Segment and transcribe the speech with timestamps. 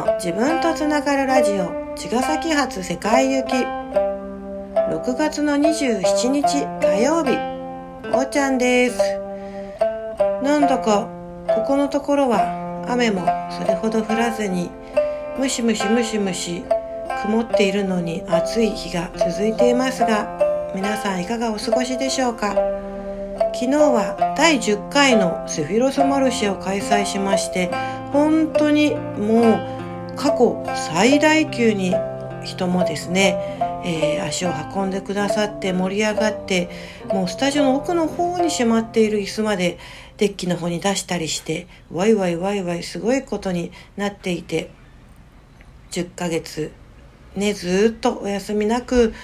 [0.00, 3.52] の自分とつながるラジオ茅ヶ崎発世界行き。
[3.54, 7.32] 6月の27日火曜日。
[8.12, 8.98] おーちゃんです。
[10.42, 11.06] なんだか
[11.46, 14.70] ここのところは雨もそれほど降らずに
[15.38, 16.64] ムシムシムシムシ
[17.22, 22.54] 曇っているのに暑い日が続いていますが皆さんいかがお過ごしでしょうか？
[23.52, 27.70] 昨日は第10回のセフィロスマルシェを開催しまして
[28.12, 29.79] 本当にもう
[30.16, 31.94] 過去最大級に
[32.44, 36.70] 人もですね、えー、足を運んでくださって盛り上がって
[37.08, 39.78] もうスタジオの奥の方にしまっている椅子まで
[40.16, 44.70] デッキの方に出したりしてワイワイワイワイすごいことになっていて
[45.92, 46.72] 10ヶ月
[47.36, 49.14] ねずっとお休みなく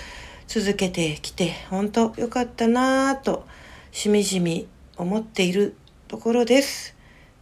[0.46, 3.46] 続けてきて本当良かったなぁと
[3.92, 5.74] しみじみ思っている
[6.08, 6.95] ところです。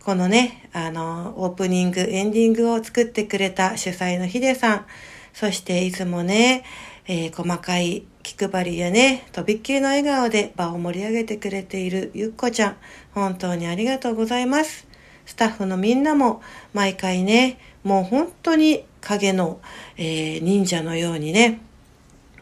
[0.04, 4.86] このね、あの、オープニング、エンディングを作ってくれた主催のヒデさん、
[5.32, 6.62] そしていつもね、
[7.06, 12.76] えー、細かい気配りやね、とびっきりの笑顔で場を盛り上げてくれているゆっこちゃん、
[13.14, 14.86] 本当にありがとうございます。
[15.24, 16.42] スタッフのみんなも
[16.74, 19.58] 毎回ね、もう本当に影の、
[19.96, 21.62] えー、忍者のようにね、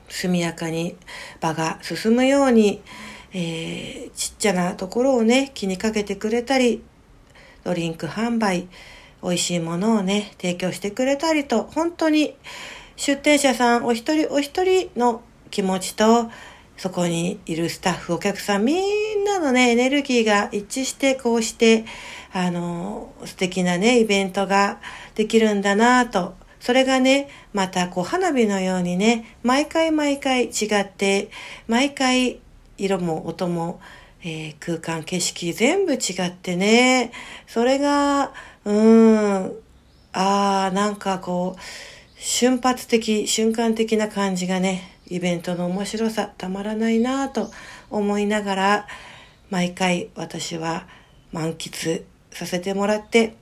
[0.08, 0.96] 速やかに
[1.40, 2.82] 場が進むように、
[3.32, 6.82] えー、ちっちゃなところをね、気にかけてくれたり、
[7.64, 8.68] ドリンク販売、
[9.22, 12.34] 美味しいものをね、提供してくれたりと、本当に
[12.96, 16.30] 出店者さんお一人お一人の気持ちと、
[16.76, 21.84] そこにいるスタッフ、お客さん、みんなのね、エネルギーが一致して、こうして、
[22.32, 24.80] あの、素敵なね、イベントが
[25.14, 31.30] できるんだなと、それがね、またこう花火のようにね、毎回毎回違って、
[31.66, 32.40] 毎回
[32.78, 33.80] 色も音も、
[34.24, 37.12] えー、空間、景色全部違ってね、
[37.46, 38.32] それが、
[38.64, 39.52] うーん、
[40.12, 41.60] あー、なんかこう、
[42.20, 47.50] 瞬発的、瞬間的な感じがね、イベントの面白さたまらないなぁと
[47.90, 48.86] 思いながら、
[49.50, 50.86] 毎回私は
[51.32, 53.34] 満喫させてもらって、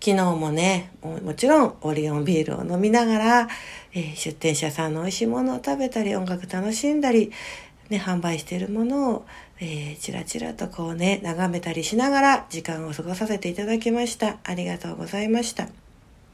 [0.00, 3.48] 昨日もね、もちろんオリオンビールを飲みながら、
[3.92, 7.32] えー、出店者さんの美味しいものを食べたり、音楽楽しんだり、
[7.90, 9.26] ね、販売しているものを、
[9.60, 14.38] えー、ちらちらとこうね、眺めたりしながら時間を過ごさせていただきました。
[14.44, 15.68] ありがとうございました。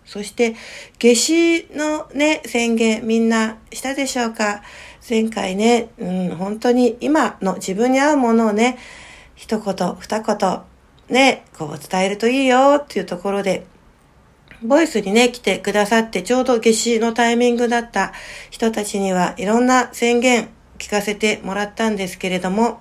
[0.04, 0.56] そして、
[0.98, 4.62] 夏至のね、宣言みんなしたでしょうか？
[5.08, 8.78] 前回ね、うん、本当に今の自分に合うものをね、
[9.34, 10.62] 一言、二言、
[11.08, 13.66] ね、こう伝えるといいよっていうところで、
[14.62, 18.12] ボイスにね、来てくださってちょうど夏至のタイミングだった
[18.50, 20.48] 人たちにはいろんな宣言
[20.82, 22.80] 聞かせてもらったんですけれども、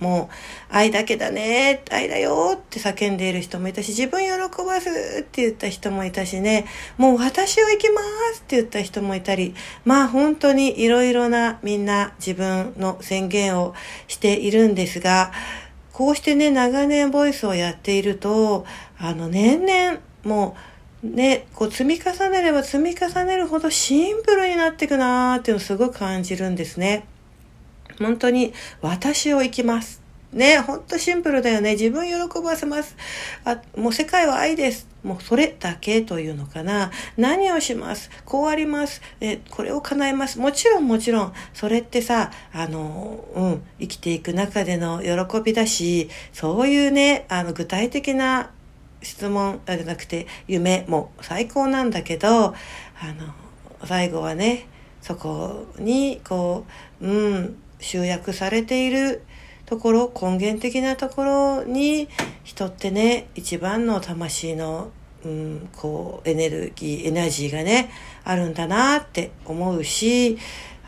[0.00, 4.88] もう、愛だけだね、愛だよって叫んでいる人もいたし、自分喜ばす
[5.20, 6.66] って言った人もいたしね、
[6.96, 8.00] もう私を行きま
[8.34, 9.54] すって言った人もいたり、
[9.84, 13.74] まあ本当にいろいろなみんな自分の宣言を
[14.08, 15.30] しているんですが、
[15.92, 18.66] こうしてね、長年ボイスをやっていると、
[18.98, 20.56] あの、年々、も
[21.02, 27.06] う、ね、こう積み重ねれば積み重ねるほどシンプルになっていくなーっていうのをすごく感じるんですね。
[27.98, 30.02] 本当に私を生きます。
[30.30, 31.72] ね、ほんとシンプルだよね。
[31.72, 32.96] 自分喜ばせます。
[33.46, 34.86] あ、もう世界は愛です。
[35.02, 36.90] もうそれだけというのかな。
[37.16, 38.10] 何をします？
[38.26, 39.00] こうあります。
[39.22, 40.38] え、これを叶えます。
[40.38, 48.50] もちろんもちろん、それってさ、あの、うん、生きていく中での喜びだし、そういうね、あの、具体的な
[49.00, 52.54] 質問じゃなくて、夢も最高なんだけど、あの、
[53.86, 54.66] 最後はね、
[55.00, 56.66] そこに、こ
[57.00, 59.22] う、うん、集約されている
[59.66, 62.08] ところ根源的なところに
[62.42, 64.90] 人ってね一番の魂の、
[65.24, 67.90] うん、こうエネルギーエナジーがね
[68.24, 70.38] あるんだなって思うし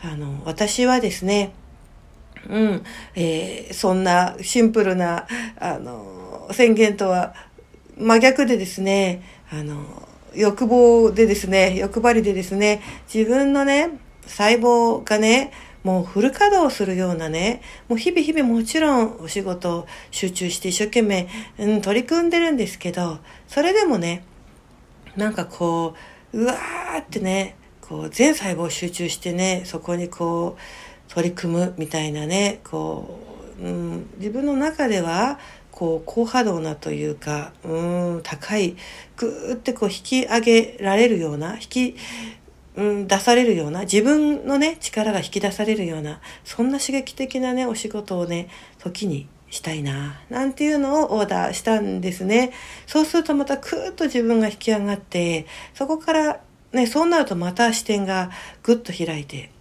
[0.03, 1.53] あの私はですね
[2.49, 2.83] うん、
[3.15, 5.27] えー、そんなシンプルな
[5.59, 7.35] あの宣言とは
[7.97, 9.21] 真逆でですね
[9.51, 12.81] あの欲望でですね欲張りでですね
[13.13, 15.51] 自分のね細胞がね
[15.83, 24.23] もうフル稼働するようなね、もう日々日々もちろんお仕事集中して一生懸命、うん、取り組んでるんですけど、それでもね、
[25.15, 25.95] なんかこ
[26.33, 33.19] う、うわーってね、こう全細胞集中してね、そこにこう取り組むみたいなね、こ
[33.59, 35.39] う、うん、自分の中では、
[35.71, 38.75] こう高波動なというか、うん、高い、
[39.17, 41.95] ぐーってこう引き上げられるような、引き、
[42.75, 48.47] うん、出されるような、自分のね、力が引き出されるような、そんな刺激的なね、お仕事をね、
[48.79, 52.51] 時にしたいな、なんていうのをオーダーしたんですね。
[52.87, 56.39] そうするとまたクーッと自分が引き上がって、そこから
[56.71, 58.31] ね、そうなるとまた視点が
[58.63, 59.51] ぐっと開いて、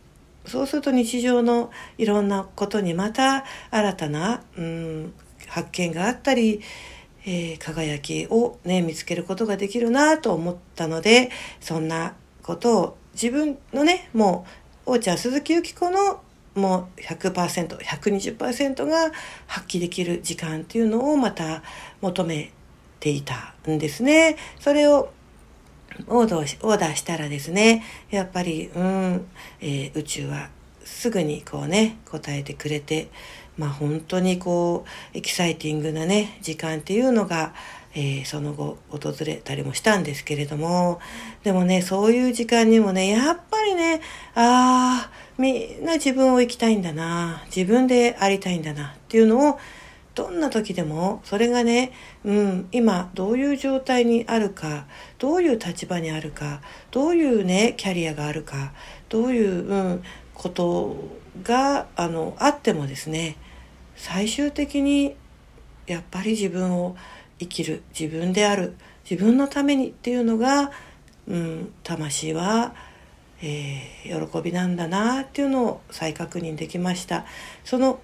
[0.46, 5.12] そうすると日常のいろんなことにまた新たな、うん、
[5.48, 6.60] 発見があったり、
[7.26, 11.30] えー、輝きをね、見つけることができるなと思ったので、
[11.60, 14.46] そんなことを自分のね、も
[14.87, 16.20] う、おーちゃん鈴木由紀子の
[16.54, 19.12] もう100%、120%が
[19.46, 21.62] 発揮できる時間っていうのをまた
[22.00, 22.52] 求め
[22.98, 24.37] ていたんですね。
[24.58, 25.12] それを
[26.06, 29.26] オーダーオーダーしたらですね、やっぱり、うん、
[29.60, 30.48] えー、宇宙は
[30.84, 33.08] すぐにこうね、答えてくれて、
[33.56, 34.84] まあ本当にこ
[35.14, 37.54] う、エキサイティングなね、時間っていうのが、
[37.94, 41.00] えー、その後訪れたりもしたんですけれども、
[41.42, 44.00] でもね、そういう時間にもね、やっぱりね、
[44.34, 49.58] ああ、みんな自分を生きたいんだな、自分でありたいんだなっていうのを、
[50.14, 51.92] どんな時でもそれがね、
[52.25, 54.86] うん、今どういう状態にあるか
[55.19, 56.60] どういう立場にあるか
[56.90, 58.72] どういうねキャリアがあるか
[59.08, 60.02] どういう、うん、
[60.34, 60.96] こと
[61.43, 63.36] があのあってもですね
[63.96, 65.14] 最終的に
[65.86, 66.96] やっぱり自分を
[67.40, 68.76] 生きる自分である
[69.08, 70.70] 自分のためにっていうのが、
[71.26, 72.75] うん、魂は、
[73.42, 77.25] えー、喜びなんだなっていうのを再確認できました。
[77.64, 77.98] その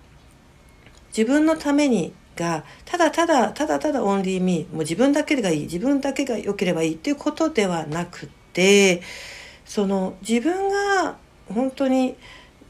[1.16, 9.02] 自分のためにがただただただただオンリーミーもう自分だけがいい自分だけが良ければいいっていうことではなくて
[9.64, 11.16] その自分が
[11.48, 12.16] 本当に、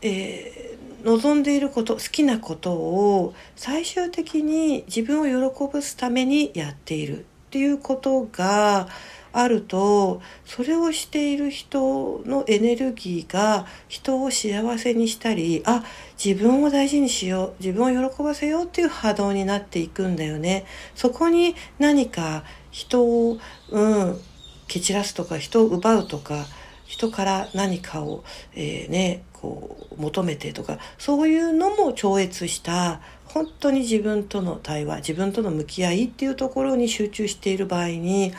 [0.02, 0.75] え、
[1.06, 8.88] 望んでいること好きなことを最終的に自分を喜ぶすためにやっているっていうことが
[9.32, 15.85] あるとそれをしている人のエネルギーが人を幸せにしたりあ
[16.23, 20.64] 自分を大事にしよう自分を喜ばせようっていう波動になっていくんだよね。
[20.97, 22.43] そこに何か
[22.73, 23.38] 人を、
[23.70, 24.19] うん、
[24.67, 26.47] 蹴散らすとか人を奪うとか
[26.87, 28.25] 人から何かを、
[28.55, 38.32] えー、ね、こう求めてとかそういうのも超越した本当に自分との対話自分との向き合いっていうところに集中している場合に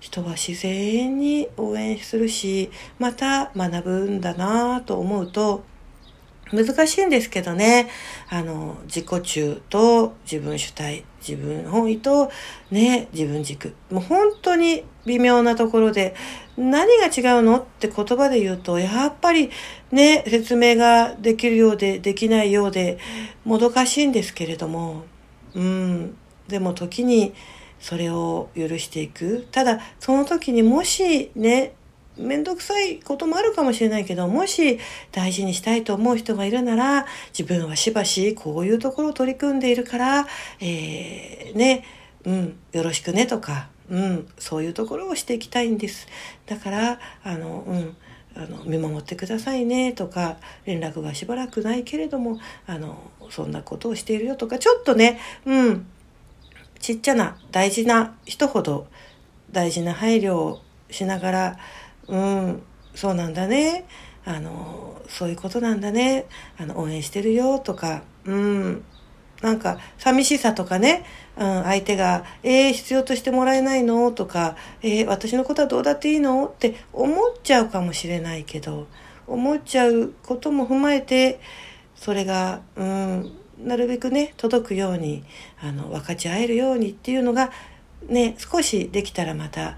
[0.00, 5.62] 人は自然に応援するしまた学ぶんだなと思うと
[6.52, 7.88] 難しいんですけどね。
[8.28, 12.30] あの、自己中と自分主体、自分本位と
[12.70, 13.74] ね、自分軸。
[13.90, 16.14] もう本当に微妙なところで、
[16.56, 19.50] 何が違うのって言葉で言うと、やっぱり
[19.92, 22.98] ね、説明ができるようで、できないようで、
[23.44, 25.04] もどかしいんですけれども、
[25.54, 26.16] うん、
[26.48, 27.34] でも時に
[27.80, 29.46] それを許していく。
[29.50, 31.74] ただ、その時にもしね、
[32.18, 34.78] めんどくさいこともあるかもしれないけど、もし
[35.12, 37.06] 大事にしたいと思う人がいるなら、
[37.36, 40.26] 自分はしばしこういうところを取り組んでいるから、
[40.60, 41.84] えー、ね、
[42.24, 46.08] うん、よろしくねとか、うん、そういうところをしていきたいんです。
[46.46, 47.96] だから、あの、うん、
[48.38, 52.38] あの見守ってくださいねとか連絡がしばらくないけれども
[52.68, 55.86] あのそんなことをしているよとかちょっとねうん
[56.78, 58.86] ちっちゃな大事な人ほど
[59.50, 61.58] 大事な配慮をしながら
[62.08, 62.62] うん、
[62.94, 63.86] そうなんだね。
[64.24, 66.26] あの、そういうことなんだね。
[66.58, 68.84] あの、応援してるよとか、うん、
[69.40, 71.04] なんか、寂しさとかね、
[71.36, 78.86] うん、相手が、えー、必要としてもらえないのとか、えー、私のことはどうだっていいのって思っちゃうかもしれないけど、
[79.26, 81.40] 思っちゃうことも踏まえて、
[81.94, 85.24] それが、うん、なるべくね、届くように、
[85.60, 87.50] あの、分かち合えるようにっていうのが、
[88.08, 89.76] ね、少しできたらまた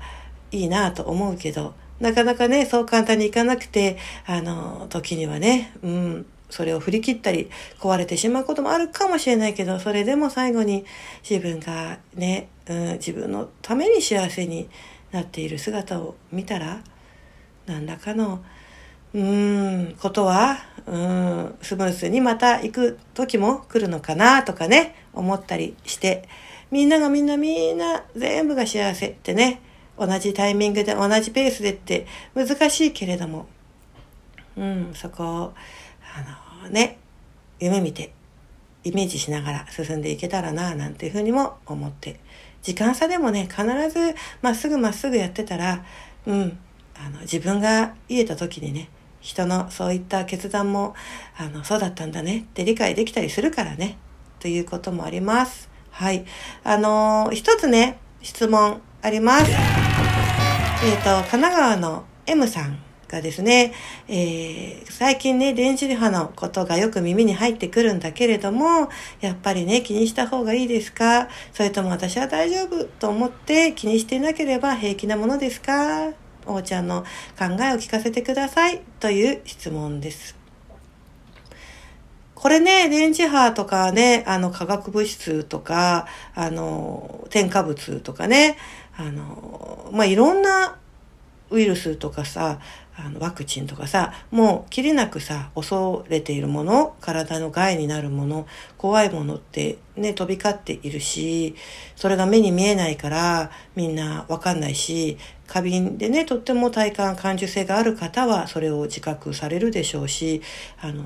[0.50, 10.84] いいなと思うけど、なかなかね、そう簡単にいかなくて、あの、時にはね、うん、それを振り切ったり、壊れてしまうこともあるかもしれないけど、それでも最後に
[11.28, 14.68] 自分がね、うん、自分のために幸せに
[15.12, 16.82] なっている姿を見たら、
[17.66, 18.42] 何らかの、
[19.12, 26.28] うん、ことは、うん、スムーズにまた行く時も来るのかなとかね、思ったりして、
[26.70, 29.60] みんながみんなみんな全部が幸せってね、
[30.00, 33.46] 同じタイミングで同じペースでって難しいけれども、
[34.56, 35.54] うん、そこを、
[36.16, 36.98] あのね、
[37.60, 38.12] 夢見て、
[38.82, 42.18] イメージしながら進んでいけたらな、なんていうふうにも思って、
[42.62, 45.84] 時間差でもね、必ずまっすぐまっすぐやってたら、
[46.26, 46.58] うん、
[46.96, 48.88] あの、自分が言えた時にね、
[49.20, 50.94] 人のそういった決断も、
[51.36, 53.98] あの、そうだったんだねって理解できたりするからね、
[54.38, 55.68] ということもあります。
[55.90, 56.24] はい。
[56.64, 59.89] あのー、一つね、質問あります。
[60.82, 63.74] えっ、ー、と、神奈川の M さんがですね、
[64.08, 68.88] えー、最近ね、電磁波のことがよく耳に入ってくるんだけれども、
[69.20, 71.28] やっぱりね、気にした方がいいですか？
[71.52, 76.12] それとも私は大丈夫と思って気にしていなければ平気なものですか？
[76.46, 77.02] おーちゃんの
[77.38, 78.80] 考えを聞かせてください。
[79.00, 80.34] という質問です。
[82.34, 88.56] これね、電磁波とかね、あの化学物質とか、あの、添加物とかね、
[88.96, 90.76] あの、まあ、いろんな
[91.50, 92.60] ウイルスとかさ、
[92.96, 101.54] あのワクチンとかさ、もう切れなくさ、恐れているもの、体の害になるもの、怖いものってね、飛び交っているし、
[101.96, 105.16] それが目に見えないからみんなわかんないし、
[105.46, 110.42] 過敏でね、とっても体感感受性がある方はそれを自覚されるでしょうし、
[110.80, 111.04] あの、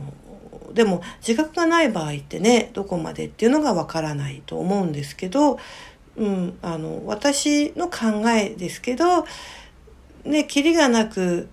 [0.74, 5.58] でも自覚がない場合ってねどこまでっていうのがわからないと思うんですけど、
[6.16, 9.26] うん、あの私の考えですけど
[10.24, 11.48] ねキリがなく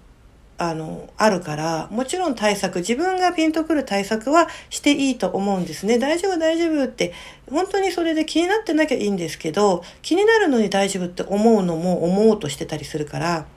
[0.61, 5.97] あの、あるから、もちろん対策、自分がピンとくる対策はしていいと思うんですね。
[5.97, 7.13] 大丈夫、大丈夫って、
[7.49, 13.47] 本当にそれで気になってなきゃいいんですけど、気になるのに大丈夫って思うのも思おうとしてたりするから、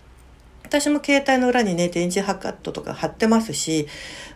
[0.62, 3.87] 私も携帯の裏にね、電磁波カットとか貼ってますし、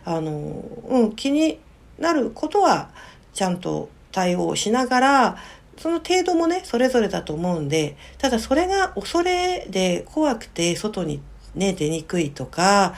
[0.05, 1.57] あの、うん、気に
[1.97, 2.91] なることは
[3.33, 5.37] ちゃんと対応しながら、
[5.79, 11.21] その程度もね、それぞれだと思うんで、ただそれが恐れで怖くて外に
[11.55, 12.95] ね、出にくいとか、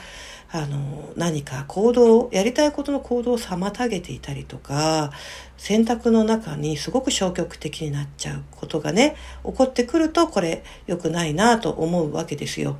[0.50, 5.12] あの、何か行動、やりたいことの行動を妨げていたりとか、
[5.56, 12.76] 選択の中にすごく消極的になっちゃうことがね、起こってくると、これ良くないなと思うわけですよ。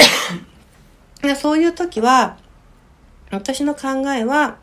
[1.36, 2.38] そういう時は、
[3.30, 4.56] 私の考えは、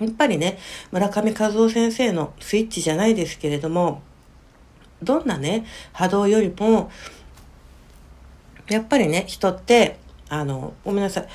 [0.00, 0.58] やっぱりね、
[0.90, 4.02] 村上和夫先生のスイッチじゃないですけれども、
[5.02, 6.90] どんなね、波動よりも、
[8.68, 11.28] やっぱりね、人って、あの、ごめんなさい。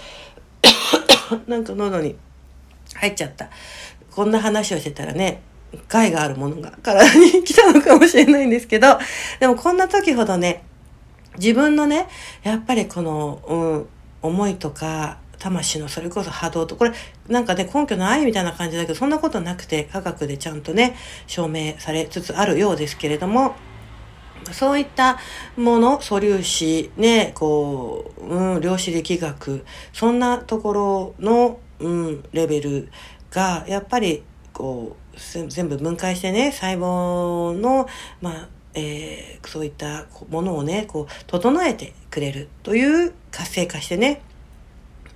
[1.47, 2.15] なんか喉に
[2.95, 3.49] 入っちゃった。
[4.11, 5.41] こんな話をしてたらね、
[5.87, 8.97] 害があるものが体に来たのかもしれないんですけど、
[9.39, 10.63] でもこんな時ほどね、
[11.37, 12.07] 自分のね、
[12.43, 13.87] やっぱりこの、うん、
[14.21, 16.91] 思いとか、魂のそれこそ波動と、これ
[17.27, 20.95] なんかね、根拠ないみたいな感じだけど、そんなことなくて科学でちゃんとね、
[21.27, 23.55] 証明されつつあるようですけれども、
[24.51, 25.17] そういった
[25.57, 32.89] もの、素粒子、ね、こう、うん、量子力学、そんなところの、うん、レベル
[33.31, 34.23] が、やっぱり、
[34.53, 37.87] こう、全部分解してね、細胞の、
[38.21, 44.21] まあ、えー、そういったものをね、こう、整えてくれるという活性化してね、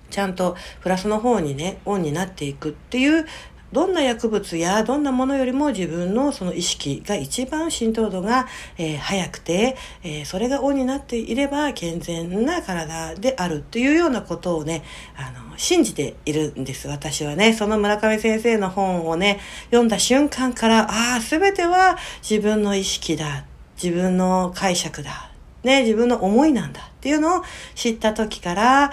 [0.09, 3.25] ちゃんとプラスの方にね、オンになっていくっていう、
[3.71, 8.47] どんな薬物やどんなものよりも自分のその意識が一番浸透度が、
[8.77, 14.83] えー、速くて、えー、それがオンになっていれば健全な体であるっていうようなことをね、
[15.15, 17.53] あの、信じているんです、私はね。
[17.53, 21.97] その村上先生の本をね、読んだ瞬間から、ああ、すべては
[22.27, 23.45] 自分の意識だ。
[23.81, 25.29] 自分の解釈だ。
[25.63, 27.43] ね、自分の思いなんだっていうのを
[27.75, 28.91] 知った時から、あ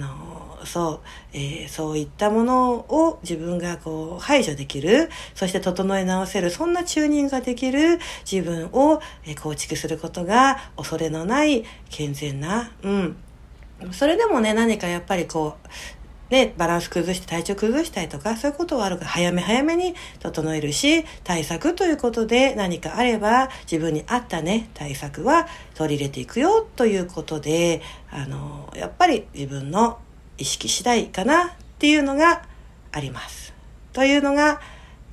[0.00, 0.35] の、
[0.66, 7.98] そう、えー、そういったものを自分がこう排除できる、そして整え直せる、そんなチューニングができる
[8.30, 9.00] 自分を
[9.42, 13.16] 構築することが恐れのない健全な、うん。
[13.92, 15.68] それでもね、何かやっぱりこう、
[16.30, 27.80] ね、バランス崩して体調崩したりとか、そういうことはあるから、早め早めに整えるし、対策ということで何かあれば、自分に合ったね、対策は取り入れていくよということで、
[28.10, 29.98] あの、やっぱり自分の
[30.38, 32.42] 意識次第かなっていうのが
[32.92, 33.54] あります。
[33.92, 34.60] というのが、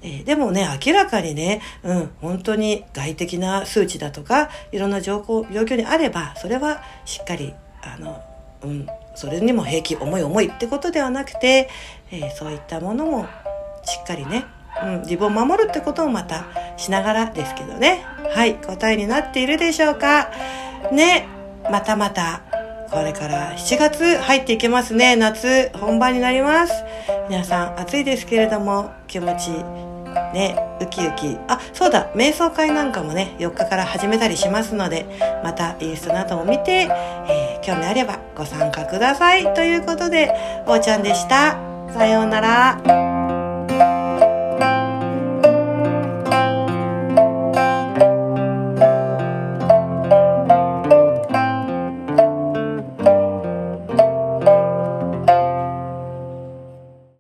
[0.02, 8.22] えー、でもね、明らかにね、うん、本当に外的な数値だとか、いろんな状況状況にあれば、それはしっかり、あの、
[8.64, 11.70] うん、それにも平気重い重いってことではなくて、
[12.12, 13.28] えー、そういったものも
[13.86, 14.46] しっかりね、
[14.84, 16.46] うん、自分を守るってことをまた
[16.78, 18.06] しながらですけどね。
[18.36, 20.32] はい、答えになっているでしょうか
[20.92, 21.28] ね、
[21.72, 22.42] またまた、
[22.94, 25.16] これから7月入っていけますね。
[25.16, 26.74] 夏本番になります。
[27.28, 29.50] 皆さん暑いですけれども気持ち
[30.34, 31.38] ね、ウキウキ。
[31.48, 35.08] あ、そうだ、瞑想会なんかもね、4日から始めたりしますので、
[35.44, 36.88] またインスタなども見て、
[37.28, 39.54] えー、興味あればご参加ください。
[39.56, 40.32] ということで、
[40.68, 41.58] おーちゃんでした。
[41.92, 43.13] さようなら。